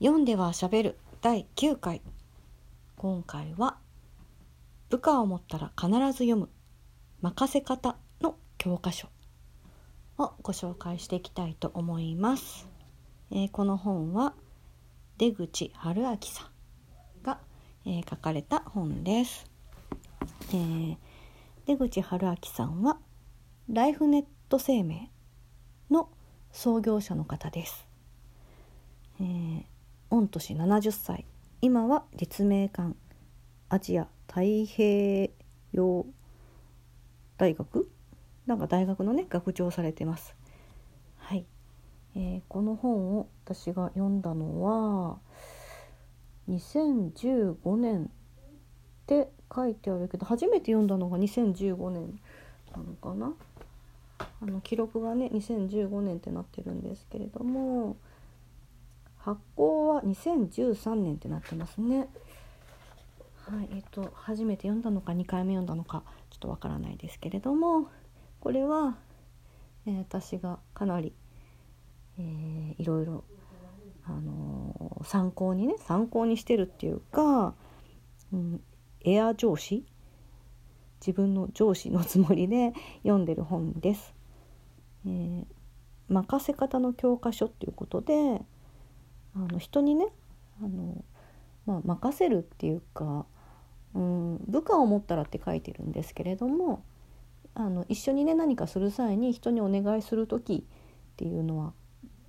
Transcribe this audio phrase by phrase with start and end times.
[0.00, 2.00] 読んではしゃべる第9回。
[2.96, 3.76] 今回は
[4.88, 6.48] 部下を持ったら必ず読む。
[7.20, 9.08] 任せ方の教科書。
[10.16, 12.66] をご紹介していきたいと思います、
[13.30, 14.32] えーこの本は
[15.18, 17.38] 出口春明さんが、
[17.84, 19.44] えー書かれた本です、
[20.48, 20.96] えー
[21.66, 22.96] 出口春明さんは
[23.68, 25.10] ライフネット生命
[25.90, 26.08] の
[26.52, 27.86] 創業者の方です。
[29.20, 29.79] えー
[30.10, 31.24] 御年70歳。
[31.60, 32.96] 今は立命館。
[33.68, 35.30] アジア太平
[35.72, 36.04] 洋
[37.38, 37.88] 大学？
[38.44, 40.34] なんか大学のね学長されてます。
[41.18, 41.46] はい、
[42.16, 45.18] えーこの本を私が読んだのは
[46.48, 48.06] 2015年っ
[49.06, 52.18] て書いてあるけど初めて読んだのが2015年
[52.72, 53.32] なのかな？
[54.42, 57.96] あの記録がね2015年ってなってるんですけれども
[59.20, 62.08] 発行は2013年ってなってますね。
[63.36, 67.88] はい、えっ、と初めて読んだのか2回目読んだのかちょっとわからないですけれども
[68.38, 68.96] これは、
[69.86, 71.12] えー私がかなり、
[72.18, 73.24] えーいろいろ、
[74.04, 77.54] あのー参考にね参考にしてるっていうか、
[78.32, 78.60] うん、
[79.04, 79.84] エア上司
[81.00, 84.14] 自分の上司のつもりで読んでる本です。
[85.06, 85.44] えー
[86.08, 88.42] 任せ方の教科書っていうことで
[89.34, 90.06] あの人にね
[90.62, 91.04] あの、
[91.66, 93.26] まあ、任せるっていうか、
[93.94, 96.82] うん、部下を持ったらって書いてるんですけれども
[97.54, 101.72] あの一緒にね何かする際に人にお願いする時っていうのは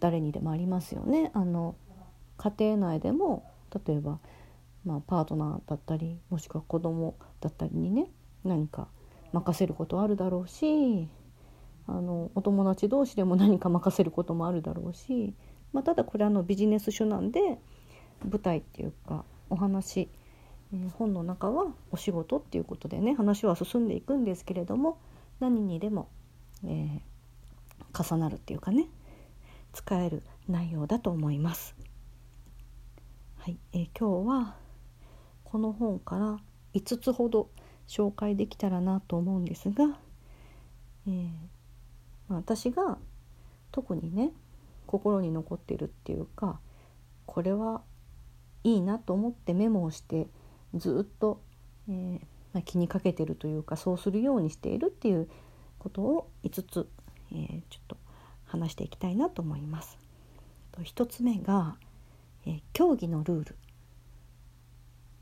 [0.00, 1.30] 誰にでもありますよね。
[1.34, 1.74] あの
[2.36, 3.50] 家庭内でも
[3.86, 4.18] 例えば、
[4.84, 8.10] まあ、パートナーだったりもしくは子供だったりにね
[8.44, 8.88] 何か
[9.32, 11.08] 任せることあるだろうし
[11.86, 15.34] あのお友達同士でも何か任せることもあるだろうし、
[15.72, 17.40] まあ、ただこれあのビジネス書なんで
[18.24, 20.08] 舞台っていうかお話、
[20.72, 24.98] えー本の中はお仕事っていうことでね話は進んでいくんですけれども
[25.38, 26.08] 何にでも、
[26.64, 27.00] えー
[27.98, 28.88] 重なるっていうかね
[29.72, 31.74] 使える内容だと思います。
[33.38, 34.56] はい、えー今日は
[35.44, 36.38] この本から
[36.74, 37.48] 5つほど
[37.86, 39.98] 紹介できたらなと思うんですが、
[41.06, 41.28] えー
[42.28, 42.98] まあ私が
[43.72, 44.32] 特にね
[44.86, 46.60] 心に残ってるっていうか
[47.26, 47.82] これは
[48.64, 50.28] いいなと思ってメモをして
[50.74, 51.40] ずっと、
[51.88, 52.20] えー
[52.52, 55.28] まあ気にかけてるというかそうするようにしているっていう
[55.78, 56.88] ことを5つ、
[57.32, 57.96] えーちょっと
[58.46, 59.98] 話していきたいなと思います。
[60.72, 61.76] と1つ目が、
[62.46, 63.56] えー競技のルール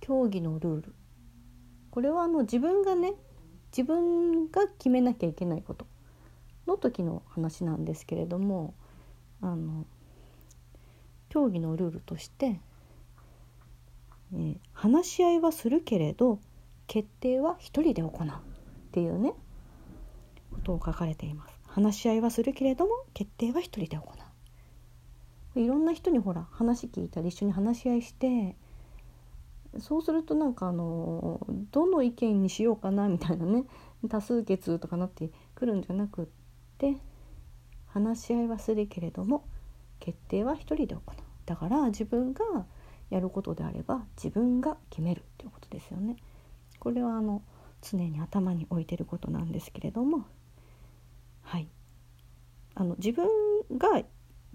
[0.00, 0.94] 競技のルール
[1.90, 3.14] これはあの自分がね
[3.76, 5.86] 自分が決めなきゃいけないこと
[6.66, 8.74] の時の話なんですけれども
[9.44, 9.86] あの
[11.28, 12.60] 競技のルールとして、
[14.32, 16.40] えー話し合いはするけれど
[16.86, 18.30] 決定は一人で行うっ
[18.92, 19.32] ていうね
[20.50, 21.58] ことを書かれています。
[21.66, 24.12] 話し合いはするけれども決定は一人で行
[25.54, 25.60] う。
[25.60, 28.56] いろんな人にほら話聞いたり一緒に話し合いして
[29.78, 31.40] そうするとなんかあの
[31.70, 33.64] どの意見にしようかなみたいなね
[34.08, 36.26] 多数決とかなってくるんじゃなくっ
[36.78, 36.96] て
[37.94, 39.44] 話し合いはするけれども
[40.00, 41.00] 決定は一人で行う。
[41.46, 42.42] だから自分が
[43.08, 46.16] やることであれば自分が決めるっていうことですよね。
[46.80, 47.42] これはあの
[47.80, 50.26] 常に頭に置いてることなんですけれども
[51.42, 51.68] はい。
[52.74, 53.28] あの自分
[53.78, 54.02] が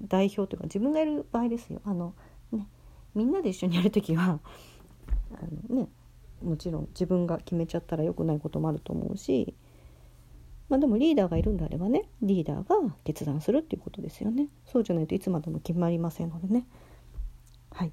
[0.01, 1.81] 代表というか自分がやる場合ですよ。
[1.85, 2.13] あの、
[2.51, 2.67] ね、
[3.16, 4.39] みんなで一緒にやる時は
[5.33, 5.88] あの、ね、
[6.44, 9.56] もちろん自分が決めちゃったら良くないこともあると思うし、
[10.69, 14.47] まあ、でもリーダーがいるんであればねリーダーが決断するっていうことですよね。
[14.66, 16.66] そうじゃないといつまでも決まりませんのでね。
[17.72, 17.91] はい。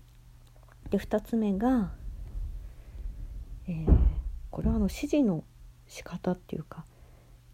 [0.90, 1.92] で2つ目が、
[3.66, 4.06] えー
[4.50, 5.44] これはあの指示の
[5.86, 6.86] 仕方っていうか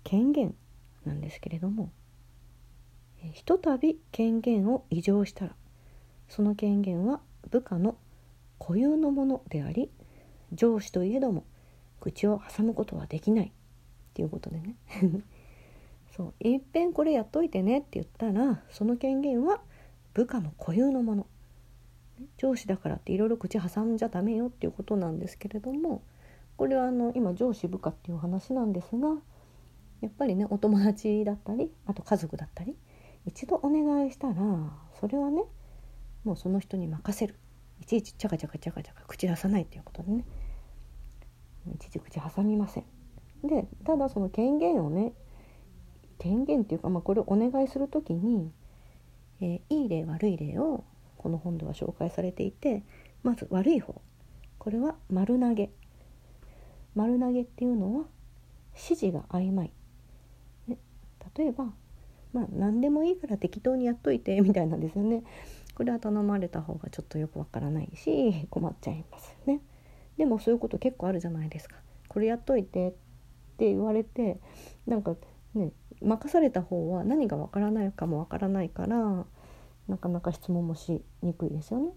[0.05, 0.55] 権限
[1.05, 1.91] なんですけれども
[3.25, 5.57] えーひとたび権限を異常したら
[6.29, 7.21] その権限は
[7.51, 7.97] 部下の
[8.61, 9.91] 固有のものであり
[10.53, 11.45] 上司といえども
[11.99, 13.53] 口を挟むことはできない。
[14.13, 14.77] っていうことでね。
[16.15, 16.35] そう。
[16.41, 19.63] いっぺんこれやっといてねって言ったらその権限は
[20.13, 21.27] 部下の固有のもの。
[22.37, 26.03] 上司だからっていろいろ口挟んじゃダメよっていうことなんですけれども
[26.57, 29.09] これはあの今上司部下っていう話なんですが
[30.03, 32.77] やっぱりねお友達だったりあと家族だったり
[33.27, 34.35] 一度お願いしたら
[35.01, 35.43] それはね
[36.25, 37.35] もうその人に任せる。
[37.81, 40.25] いちいちチャカチャカチャカチャカ口出さないっていうことでね。
[41.75, 42.85] いちいち口挟みません。
[43.45, 45.13] でただその権限をね
[46.19, 48.53] 権限っていうか、まあ、これをお願いする時に、
[49.41, 50.85] えーいい例悪い例を
[51.19, 52.85] この本では紹介されていて
[53.23, 54.01] まず悪い方。
[54.59, 55.71] これは丸投げ。
[56.95, 58.05] 丸投げっていうのは
[58.75, 59.73] 指示が曖昧、
[60.69, 60.79] ね、
[61.37, 61.73] 例えば
[62.33, 65.23] まあ何でもいいから適当にやっといてみたいなんですよね。
[65.75, 69.61] これは頼まれた方がちょっとよくわからないし困っちゃいますよね。
[70.19, 71.77] でもそういうこと結構あるじゃないですか。
[72.09, 72.93] これやっといてっ
[73.53, 74.39] って言われて
[74.87, 75.15] なんか
[75.55, 79.25] ね任された方は何がわからないかもわからないから
[79.89, 81.93] なかなか質問もしにくいですよね。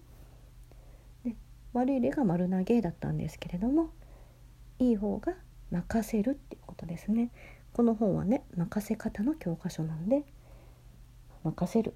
[1.23, 1.35] で
[1.73, 3.89] 悪い例が丸投げだったんですけれども
[4.79, 5.33] いい方が
[5.71, 7.31] 任せるっていうことですね。
[7.73, 10.23] この本はね任せ方の教科書なんで
[11.43, 11.93] 任せるっ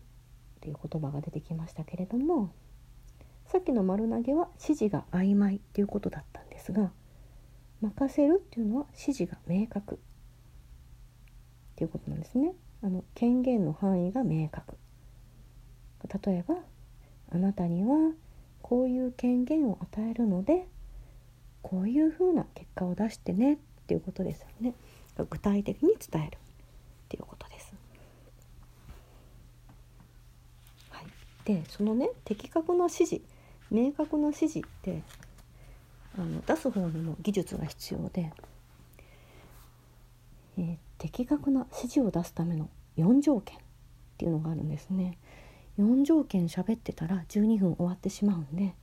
[0.61, 2.51] ていう言葉が出てきましたけれども
[3.45, 6.91] さっきの丸投げは指示が曖昧っていうことだったんですが
[7.81, 9.97] 任せるっていうのは指示が明確っ
[11.75, 12.53] ていうことなんですね。
[12.81, 14.77] あの権限の範囲が明確
[16.25, 16.55] 例えば
[17.31, 18.13] あなたには
[18.61, 20.65] こういう権限を与えるので
[21.61, 24.73] こういうふうな結果を出してねっていうことですよね
[25.29, 26.39] 具体的に伝えるっ
[27.09, 27.73] ていうことです。
[30.91, 31.05] はい、
[31.43, 33.21] でそのね的確な指示
[33.69, 35.03] 明確な指示って
[36.17, 38.31] あの出す方にも技術が必要で、
[40.57, 43.59] えー、的確な指示を出すための4条件っ
[44.17, 45.17] ていうのがあるんですね。
[45.79, 48.73] 4条件喋ってたら12分終わってしまうんで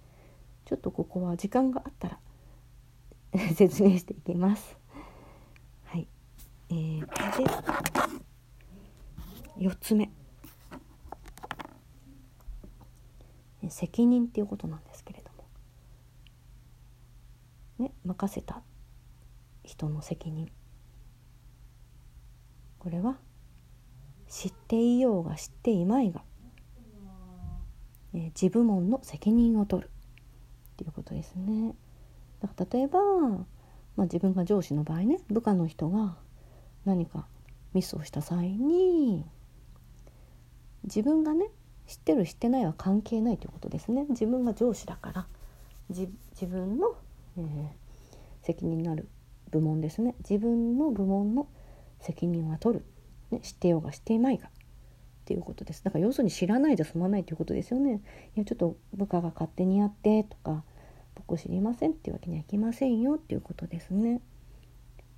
[0.65, 2.19] ちょっとここは時間があったら
[3.55, 4.79] 説明していきます。
[5.85, 6.09] はい、
[6.71, 7.07] えー、で
[9.59, 10.11] 4つ目
[13.69, 15.45] 責任っていうことなんすけれども、
[17.87, 18.63] ね、任せた
[19.65, 20.51] 人の責任。
[22.79, 23.19] これは
[24.29, 26.23] 知っていようが知っていまいが
[28.15, 29.89] え自部門の責任を取る。
[29.89, 31.75] っていうことですね。
[32.41, 33.45] だから例えば、ま
[33.99, 36.17] あ、自分が上司の場合ね部下の人が
[36.85, 37.27] 何か
[37.73, 39.25] ミスをした際に
[40.85, 41.47] 自分がね
[41.87, 44.07] 知ってる知ってないは関係ないということですね。
[44.11, 45.27] 自分が上司だから
[45.89, 46.09] 自
[46.47, 46.95] 分の、
[47.39, 47.69] えー、
[48.47, 49.09] 責任のある
[49.51, 50.15] 部門ですね。
[50.19, 51.49] 自分の部門の
[52.01, 52.87] 責任は取る、
[53.31, 54.51] ね、知ってようが知っていまいがっ
[55.25, 55.83] ていうことです。
[55.83, 58.01] だから要するに知らないじゃ済まないということですよね。
[58.37, 60.63] いやちょっと部下が勝手にやってとか
[61.17, 64.21] 僕知りませんっていうわけにはいきませんよっていうことですね。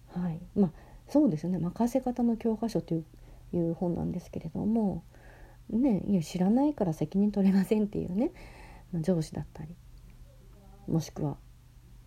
[0.06, 0.40] はい。
[0.54, 0.72] まあ
[1.08, 1.58] そうですね。
[1.58, 5.04] 任せ方の教科書という本なんですけれども
[5.70, 8.30] ねいや知らないから責任取れませんっていうね、
[8.94, 9.74] 上司だったり
[10.86, 11.36] もしくは、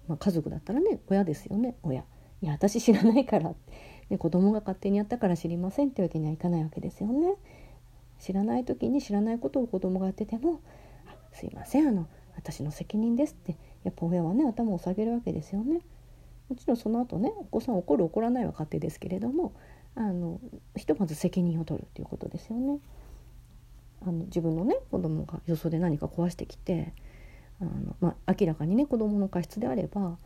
[0.08, 2.02] まあ、家族だったらね親ですよね親
[2.42, 3.54] いや私知らないから、
[4.10, 7.36] ね、子供が勝手にやったから知りませんってわけにはいかないわけですよね。
[8.20, 10.62] 知らない時に知らないことを子供がやってても
[11.34, 15.82] 「すいませんあの私の責任です」ってやっぱ親はね頭を下げるわけですよね。
[16.50, 19.54] もちろんその後ねお子さん怒る怒らないは勝手ですけれども
[19.96, 20.40] あの
[20.76, 22.80] ひとまず責任を取るっていうことですよね。
[24.02, 26.94] あの自分のね子供がよそで何か壊してきて
[27.62, 30.18] あの、まあ、明らかにね子供の過失であれば、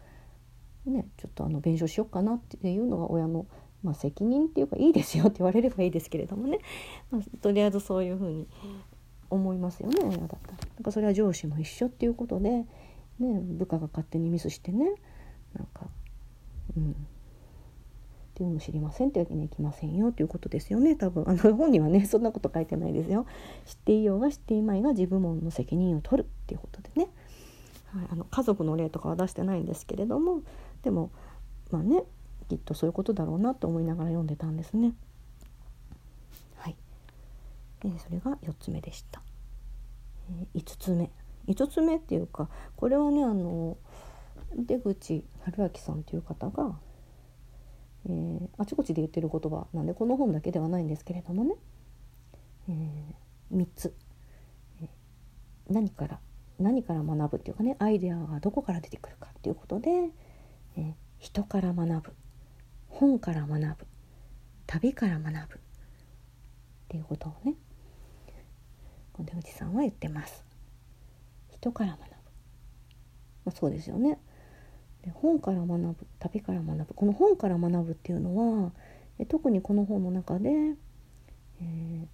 [0.86, 3.46] ね、ちょっとあの弁償しようかなっていうのが親の
[3.86, 6.58] まあ、責任っていうかいいですよって言われればいいですけれどもね、
[7.12, 8.48] まあ、とりあえずそういうふうに
[9.30, 10.40] 思いますよね親だったら。
[10.76, 12.66] なんかそれは上司も一緒っていうことで、
[13.20, 14.96] ね、部下が勝手にミスしてね
[15.54, 15.88] なんか
[16.76, 16.96] うんっ
[18.34, 23.26] ていうのも知りませんってわけにはいきませんよということですよね多分あの本にはねそんなこと書いてないですよ。
[23.66, 27.08] 知っていようが知っていまいが自分の責任を取るっていうことでね、
[27.96, 30.42] はい、あの家族の例とかは出してないんですけれども
[30.84, 31.12] でも
[31.72, 32.04] まあね
[32.50, 34.94] きっとそういうことだろうなと思いながら読んでたんですね。
[36.58, 36.76] はい、
[37.82, 39.22] でそれが4つ目でした。
[40.30, 41.10] えー、5つ目
[41.48, 43.78] 5つ目っていうかこれはねあの
[44.56, 46.78] 出口春明さんという方が、
[48.08, 51.56] えー、あちこちで言ってる言葉なんでこの本だけではないんですけれどもね、
[52.70, 53.96] えー、3つ、
[54.82, 54.88] えー、
[55.70, 56.20] 何から
[56.60, 59.90] 何から学ぶっていうかねアイデアがどこから出てくるかっていうことで、
[60.78, 62.14] えー、人から学ぶ
[62.88, 63.88] 本から学ぶ
[64.68, 65.60] 旅から学ぶっ
[66.88, 67.56] ていうことをね
[69.20, 70.44] 出口さんは言ってます。
[71.50, 72.18] 人から学ぶ、ま
[73.48, 74.20] あ、そうですよね。
[75.04, 76.94] で本から学ぶ旅から学ぶ。
[76.94, 78.72] この本から学ぶっていうのは
[79.20, 82.08] え特にこの本の中で、えー、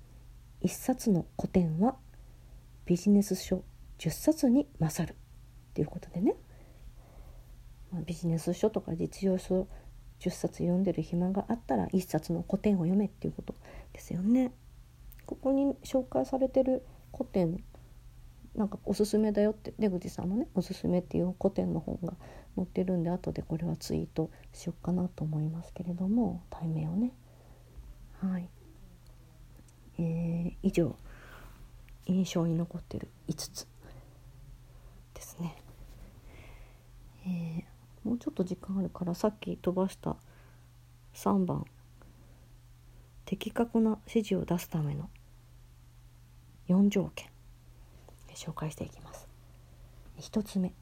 [0.61, 1.95] 一冊の古典は
[2.85, 3.63] ビジネス書
[4.01, 5.15] 10冊に勝るっ
[5.75, 6.33] ていうことでね、
[7.91, 9.67] まあ、ビジネス書とか実用書
[10.19, 13.53] 10冊読んでる暇があったら1冊の古典を読めっていうこと
[13.93, 14.51] ですよね。
[15.27, 16.83] ここに紹介されてる
[17.15, 17.63] 古典
[18.55, 22.15] なんかおすすめだよって出口さんもねおすすめっていう古典の本が
[22.55, 27.13] 載ってるんで後でこれはツイートしようかなと思いますけれども題名をね。
[28.19, 28.49] はい。
[29.99, 30.95] えー、以上
[32.07, 33.70] 印象に残ってる5つ。
[35.21, 35.55] ですね。
[37.25, 40.17] えー、もうちょっと時間あるからさっき飛ばした
[41.13, 41.65] 3番
[43.25, 45.09] 的確な指示を出すための
[46.67, 47.27] 4条件
[48.33, 49.27] 紹介していきます。
[50.19, 50.73] 1つ目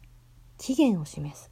[0.58, 1.52] 期限を示す。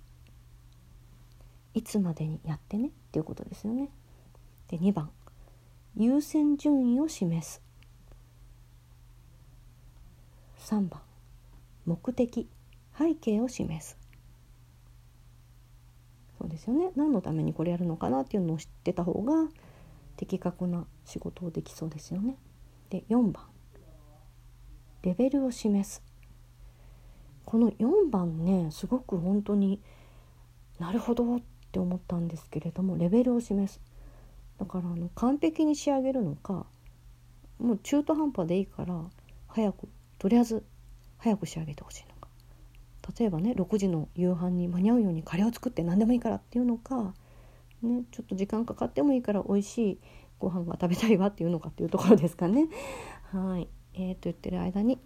[1.73, 3.89] いつまでにやってねっていうことですよね。
[4.69, 5.11] で2番
[5.95, 7.61] 優先順位を示す。
[10.59, 11.01] 3番
[11.85, 12.47] 目的。
[12.97, 13.97] 背景を示す。
[16.37, 16.91] そうですよね。
[16.95, 19.49] 何のためにこれやるのかなっていうのを知ってた方が
[20.17, 22.37] 的確な仕事をできそうですよね。
[22.89, 23.45] で4番。
[25.03, 26.03] レベルを示す。
[27.45, 29.79] この4番ねすごく本当に
[30.79, 33.79] なるほどって思ったんですけれどもレベルを示す。
[34.57, 36.65] だからあの完璧に仕上げるのか
[37.59, 39.01] もう中途半端でいいから
[39.47, 39.87] 早く
[40.19, 40.65] とりあえず
[41.19, 42.16] 早く仕上げてほしいの。
[43.17, 47.13] 例えばね6時の夕飯に間に合うようにカレーを作って何でもいいからっていうのか、
[47.81, 49.99] ね、ちょっと時間かかってもいいから美味しい
[50.39, 52.67] ご飯が食べたいわっていうのかっていうところですかね。
[53.31, 54.99] はいえー、と言ってる間に、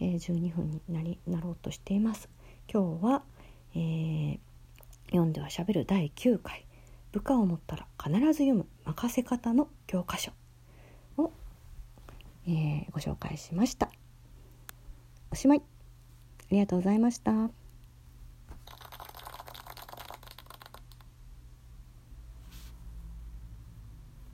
[0.00, 2.28] えー、12分になりなろうとしています。
[2.72, 3.22] 今日は、
[3.74, 4.38] えー、
[5.06, 6.66] 読んではしゃべる第9回
[7.12, 10.32] 部下を持ったら必ず読む任せ方の教科書
[11.18, 11.32] を、
[12.46, 13.90] えー、ご紹介しました。
[15.30, 15.71] おしまい。
[16.52, 17.61] ありがとうございました。